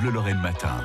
Bleu 0.00 0.10
Lorraine 0.10 0.40
Matin. 0.40 0.84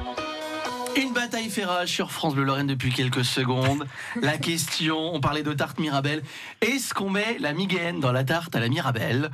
Une 0.96 1.14
bataille 1.14 1.50
fait 1.50 1.66
rage 1.66 1.90
sur 1.90 2.12
France 2.12 2.33
Bleu 2.33 2.44
Lorraine 2.44 2.67
depuis 2.67 2.92
quelques 2.92 3.26
secondes. 3.26 3.86
La 4.22 4.38
question, 4.38 5.14
on 5.14 5.20
parlait 5.20 5.44
de 5.44 5.54
tarte 5.54 5.80
Mirabelle. 5.80 6.24
Est-ce 6.62 6.93
qu'on 6.93 7.09
met 7.09 7.37
la 7.39 7.53
migaine 7.53 8.00
dans 8.00 8.11
la 8.11 8.23
tarte 8.23 8.55
à 8.55 8.59
la 8.59 8.69
Mirabelle? 8.69 9.31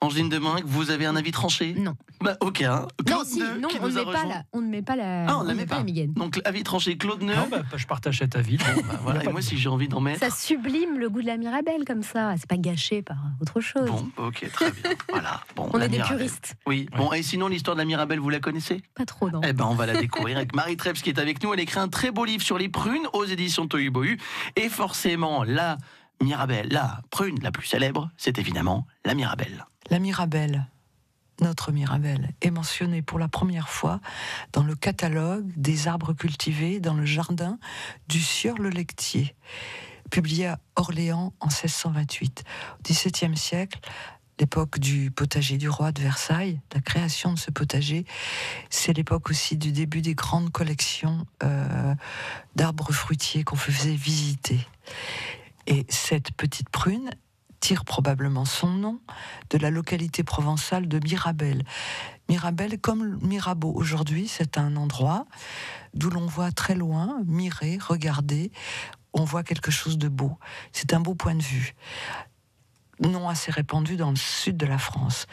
Angeline 0.00 0.28
Demingue, 0.28 0.64
vous 0.66 0.90
avez 0.90 1.06
un 1.06 1.16
avis 1.16 1.30
tranché? 1.30 1.72
Non. 1.74 1.96
Bah, 2.20 2.36
aucun. 2.40 2.80
Non, 2.80 2.86
Claude 3.06 3.26
si, 3.26 3.38
Neu, 3.38 3.58
non, 3.58 3.68
qui 3.68 3.78
on 3.80 3.88
nous 3.88 3.94
ne 3.94 3.94
met, 3.94 4.04
pas 4.12 4.24
la, 4.26 4.42
on 4.52 4.60
ne 4.60 4.68
met 4.68 4.82
pas 4.82 4.96
la, 4.96 5.26
Ah, 5.26 5.38
on 5.38 5.42
ne 5.44 5.48
la 5.48 5.54
met 5.54 5.60
met 5.62 5.66
pas 5.66 5.76
pas. 5.76 5.82
la. 5.82 6.06
Donc, 6.08 6.40
avis 6.44 6.62
tranché, 6.62 6.96
Claude 6.98 7.22
Neu. 7.22 7.34
Non, 7.34 7.48
bah, 7.50 7.62
je 7.74 7.86
partage 7.86 8.18
cet 8.18 8.36
avis. 8.36 8.58
Bon, 8.58 8.64
bah, 8.86 8.98
voilà. 9.02 9.24
Et 9.24 9.28
moi, 9.28 9.40
si 9.40 9.56
j'ai 9.56 9.68
envie 9.70 9.88
d'en 9.88 10.00
mettre. 10.00 10.20
Ça 10.20 10.30
sublime 10.30 10.98
le 10.98 11.08
goût 11.08 11.22
de 11.22 11.26
la 11.26 11.38
Mirabelle 11.38 11.84
comme 11.86 12.02
ça. 12.02 12.34
C'est 12.36 12.46
pas 12.48 12.58
gâché 12.58 13.00
par 13.02 13.16
autre 13.40 13.60
chose. 13.60 13.88
Bon, 13.88 14.06
ok, 14.26 14.46
très 14.52 14.70
bien. 14.72 14.90
Voilà. 15.08 15.40
Bon, 15.56 15.70
on 15.72 15.78
la 15.78 15.86
est 15.86 15.88
des 15.88 15.96
Mirabelle. 15.96 16.16
puristes. 16.18 16.54
Oui. 16.66 16.86
Bon, 16.96 17.12
et 17.12 17.22
sinon, 17.22 17.48
l'histoire 17.48 17.74
de 17.74 17.80
la 17.80 17.86
Mirabelle, 17.86 18.20
vous 18.20 18.30
la 18.30 18.40
connaissez? 18.40 18.82
Pas 18.94 19.06
trop, 19.06 19.30
non. 19.30 19.40
Eh 19.42 19.54
ben, 19.54 19.64
on 19.64 19.74
va 19.74 19.86
la 19.86 19.94
découvrir 19.94 20.36
avec 20.36 20.54
Marie 20.54 20.76
Trebs 20.76 20.94
qui 20.94 21.08
est 21.08 21.18
avec 21.18 21.42
nous. 21.42 21.54
Elle 21.54 21.60
écrit 21.60 21.80
un 21.80 21.88
très 21.88 22.10
beau 22.10 22.24
livre 22.26 22.42
sur 22.42 22.58
les 22.58 22.68
prunes 22.68 23.06
aux 23.14 23.24
éditions 23.24 23.66
Tohubohu. 23.68 24.18
Et 24.56 24.68
forcément, 24.68 25.44
la 25.44 25.78
Mirabelle, 26.22 26.68
la 26.70 27.00
prune 27.10 27.38
la 27.42 27.50
plus 27.50 27.66
célèbre, 27.66 28.10
c'est 28.16 28.38
évidemment 28.38 28.86
la 29.04 29.14
Mirabelle. 29.14 29.66
La 29.90 29.98
Mirabelle, 29.98 30.66
notre 31.40 31.70
Mirabelle, 31.70 32.30
est 32.40 32.50
mentionnée 32.50 33.02
pour 33.02 33.18
la 33.18 33.28
première 33.28 33.68
fois 33.68 34.00
dans 34.52 34.62
le 34.62 34.74
catalogue 34.74 35.50
des 35.56 35.88
arbres 35.88 36.14
cultivés 36.14 36.80
dans 36.80 36.94
le 36.94 37.04
jardin 37.04 37.58
du 38.08 38.20
Sieur 38.20 38.56
le 38.56 38.70
Lectier, 38.70 39.34
publié 40.10 40.46
à 40.46 40.58
Orléans 40.76 41.34
en 41.40 41.48
1628. 41.48 42.44
Au 42.78 42.82
XVIIe 42.82 43.36
siècle, 43.36 43.78
l'époque 44.40 44.78
du 44.78 45.10
potager 45.10 45.58
du 45.58 45.68
roi 45.68 45.92
de 45.92 46.00
Versailles, 46.00 46.60
la 46.72 46.80
création 46.80 47.34
de 47.34 47.38
ce 47.38 47.50
potager, 47.50 48.06
c'est 48.70 48.94
l'époque 48.94 49.28
aussi 49.28 49.56
du 49.56 49.70
début 49.70 50.00
des 50.00 50.14
grandes 50.14 50.50
collections 50.50 51.26
euh, 51.42 51.94
d'arbres 52.56 52.92
fruitiers 52.92 53.44
qu'on 53.44 53.56
faisait 53.56 53.94
visiter. 53.94 54.66
Et 55.66 55.86
cette 55.88 56.32
petite 56.32 56.70
prune 56.70 57.10
tire 57.64 57.86
probablement 57.86 58.44
son 58.44 58.68
nom 58.68 59.00
de 59.48 59.56
la 59.56 59.70
localité 59.70 60.22
provençale 60.22 60.86
de 60.86 61.00
Mirabel. 61.02 61.64
Mirabel, 62.28 62.78
comme 62.78 63.18
Mirabeau 63.22 63.72
aujourd'hui, 63.74 64.28
c'est 64.28 64.58
un 64.58 64.76
endroit 64.76 65.24
d'où 65.94 66.10
l'on 66.10 66.26
voit 66.26 66.52
très 66.52 66.74
loin, 66.74 67.22
mirer, 67.24 67.78
regarder, 67.80 68.52
on 69.14 69.24
voit 69.24 69.42
quelque 69.42 69.70
chose 69.70 69.96
de 69.96 70.08
beau. 70.08 70.36
C'est 70.72 70.92
un 70.92 71.00
beau 71.00 71.14
point 71.14 71.34
de 71.34 71.42
vue. 71.42 71.74
Non 73.00 73.30
assez 73.30 73.50
répandu 73.50 73.96
dans 73.96 74.10
le 74.10 74.16
sud 74.16 74.58
de 74.58 74.66
la 74.66 74.78
France. 74.78 75.26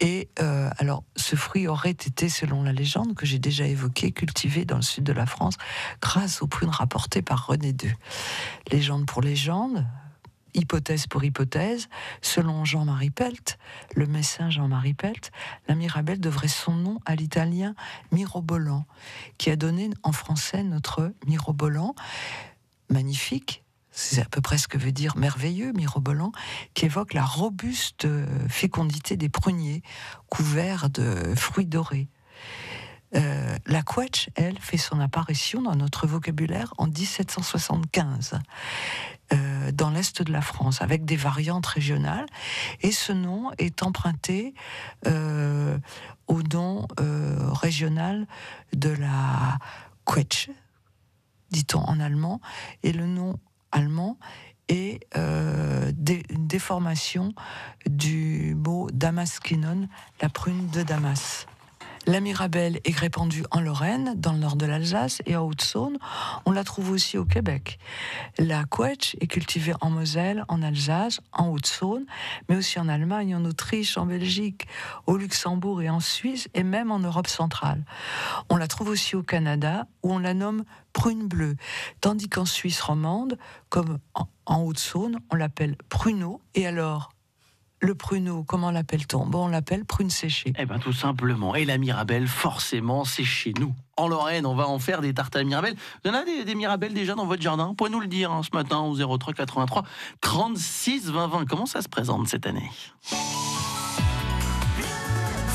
Et 0.00 0.30
euh, 0.40 0.70
alors, 0.78 1.04
ce 1.16 1.36
fruit 1.36 1.68
aurait 1.68 1.90
été, 1.90 2.30
selon 2.30 2.62
la 2.62 2.72
légende 2.72 3.14
que 3.14 3.26
j'ai 3.26 3.38
déjà 3.38 3.66
évoquée, 3.66 4.10
cultivé 4.10 4.64
dans 4.64 4.76
le 4.76 4.82
sud 4.82 5.04
de 5.04 5.12
la 5.12 5.26
France 5.26 5.58
grâce 6.00 6.40
aux 6.40 6.46
prunes 6.46 6.70
rapportées 6.70 7.20
par 7.20 7.46
René 7.46 7.68
II. 7.68 7.94
Légende 8.72 9.04
pour 9.04 9.20
légende, 9.20 9.86
hypothèse 10.54 11.06
pour 11.06 11.24
hypothèse, 11.24 11.88
selon 12.22 12.64
Jean-Marie 12.64 13.10
Pelt, 13.10 13.58
le 13.94 14.06
messin 14.06 14.50
Jean-Marie 14.50 14.94
Pelt, 14.94 15.30
la 15.68 15.74
Mirabelle 15.74 16.20
devrait 16.20 16.48
son 16.48 16.72
nom 16.72 17.00
à 17.04 17.14
l'italien 17.14 17.74
Mirobolan, 18.12 18.86
qui 19.38 19.50
a 19.50 19.56
donné 19.56 19.90
en 20.02 20.12
français 20.12 20.62
notre 20.62 21.12
Mirobolan, 21.26 21.94
magnifique, 22.88 23.64
c'est 23.90 24.20
à 24.20 24.24
peu 24.24 24.40
près 24.40 24.58
ce 24.58 24.66
que 24.66 24.76
veut 24.76 24.92
dire 24.92 25.16
merveilleux, 25.16 25.72
mirobolant, 25.72 26.32
qui 26.74 26.86
évoque 26.86 27.14
la 27.14 27.24
robuste 27.24 28.08
fécondité 28.48 29.16
des 29.16 29.28
pruniers, 29.28 29.82
couverts 30.28 30.90
de 30.90 31.34
fruits 31.36 31.66
dorés. 31.66 32.08
Euh, 33.14 33.56
la 33.66 33.82
quetch, 33.82 34.28
elle, 34.34 34.58
fait 34.58 34.76
son 34.76 34.98
apparition 34.98 35.62
dans 35.62 35.76
notre 35.76 36.06
vocabulaire 36.06 36.74
en 36.78 36.86
1775, 36.88 38.38
euh, 39.32 39.72
dans 39.72 39.90
l'est 39.90 40.22
de 40.22 40.32
la 40.32 40.42
France, 40.42 40.82
avec 40.82 41.04
des 41.04 41.16
variantes 41.16 41.66
régionales. 41.66 42.26
Et 42.80 42.92
ce 42.92 43.12
nom 43.12 43.50
est 43.58 43.82
emprunté 43.82 44.54
euh, 45.06 45.78
au 46.26 46.42
nom 46.42 46.86
euh, 47.00 47.50
régional 47.52 48.26
de 48.74 48.90
la 48.90 49.58
quetch, 50.04 50.50
dit-on 51.50 51.80
en 51.80 52.00
allemand, 52.00 52.40
et 52.82 52.92
le 52.92 53.06
nom 53.06 53.38
allemand 53.72 54.18
est 54.68 55.00
une 55.14 56.46
déformation 56.46 57.34
du 57.86 58.54
mot 58.54 58.88
Damaskinon, 58.90 59.88
la 60.22 60.28
prune 60.30 60.68
de 60.70 60.82
Damas. 60.82 61.46
La 62.06 62.20
Mirabelle 62.20 62.80
est 62.84 62.98
répandue 62.98 63.44
en 63.50 63.60
Lorraine, 63.60 64.12
dans 64.16 64.32
le 64.32 64.38
nord 64.38 64.56
de 64.56 64.66
l'Alsace 64.66 65.22
et 65.24 65.36
en 65.36 65.44
Haute-Saône. 65.44 65.96
On 66.44 66.52
la 66.52 66.62
trouve 66.62 66.90
aussi 66.90 67.16
au 67.16 67.24
Québec. 67.24 67.78
La 68.38 68.64
quetch 68.64 69.16
est 69.20 69.26
cultivée 69.26 69.72
en 69.80 69.88
Moselle, 69.88 70.44
en 70.48 70.60
Alsace, 70.60 71.22
en 71.32 71.48
Haute-Saône, 71.48 72.04
mais 72.48 72.56
aussi 72.56 72.78
en 72.78 72.88
Allemagne, 72.88 73.34
en 73.34 73.46
Autriche, 73.46 73.96
en 73.96 74.04
Belgique, 74.04 74.66
au 75.06 75.16
Luxembourg 75.16 75.80
et 75.80 75.88
en 75.88 76.00
Suisse, 76.00 76.48
et 76.52 76.62
même 76.62 76.90
en 76.90 76.98
Europe 76.98 77.26
centrale. 77.26 77.82
On 78.50 78.56
la 78.56 78.68
trouve 78.68 78.88
aussi 78.88 79.16
au 79.16 79.22
Canada, 79.22 79.86
où 80.02 80.12
on 80.12 80.18
la 80.18 80.34
nomme 80.34 80.64
prune 80.92 81.26
bleue, 81.26 81.56
tandis 82.02 82.28
qu'en 82.28 82.44
Suisse 82.44 82.82
romande, 82.82 83.38
comme 83.70 83.98
en, 84.12 84.28
en 84.44 84.60
Haute-Saône, 84.60 85.20
on 85.30 85.36
l'appelle 85.36 85.76
pruneau. 85.88 86.42
Et 86.54 86.66
alors, 86.66 87.13
le 87.84 87.94
pruneau, 87.94 88.44
comment 88.44 88.70
l'appelle-t-on? 88.70 89.26
Bon, 89.26 89.44
on 89.44 89.48
l'appelle 89.48 89.84
prune 89.84 90.10
séchée. 90.10 90.52
Eh 90.58 90.66
ben 90.66 90.78
tout 90.78 90.92
simplement. 90.92 91.54
Et 91.54 91.64
la 91.64 91.78
Mirabelle, 91.78 92.26
forcément, 92.26 93.04
c'est 93.04 93.24
chez 93.24 93.52
nous. 93.58 93.74
En 93.96 94.08
Lorraine, 94.08 94.46
on 94.46 94.54
va 94.54 94.66
en 94.68 94.78
faire 94.78 95.00
des 95.00 95.14
tartes 95.14 95.36
à 95.36 95.38
la 95.38 95.44
Mirabelle. 95.44 95.76
Vous 96.04 96.10
en 96.10 96.14
avez 96.14 96.38
des, 96.38 96.44
des 96.44 96.54
Mirabelles 96.54 96.94
déjà 96.94 97.14
dans 97.14 97.26
votre 97.26 97.42
jardin 97.42 97.66
Vous 97.68 97.74
pouvez 97.74 97.90
nous 97.90 98.00
le 98.00 98.06
dire 98.06 98.32
hein, 98.32 98.42
ce 98.42 98.56
matin 98.56 98.80
au 98.80 98.94
03 98.96 99.34
83 99.34 99.84
36 100.20 101.10
20 101.10 101.28
20. 101.28 101.46
Comment 101.46 101.66
ça 101.66 101.82
se 101.82 101.88
présente 101.88 102.26
cette 102.28 102.46
année? 102.46 102.70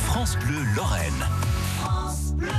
France 0.05 0.37
Bleu 0.37 0.61
Lorraine. 0.75 1.25
France 1.81 2.33
Bleu. 2.33 2.49